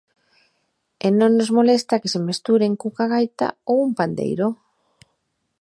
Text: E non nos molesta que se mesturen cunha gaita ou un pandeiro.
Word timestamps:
E 1.05 1.07
non 1.19 1.31
nos 1.37 1.53
molesta 1.57 1.99
que 2.01 2.11
se 2.13 2.19
mesturen 2.27 2.71
cunha 2.81 3.05
gaita 3.13 3.47
ou 3.71 3.77
un 3.87 3.91
pandeiro. 3.99 4.47